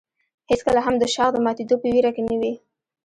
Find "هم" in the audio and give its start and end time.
0.85-0.95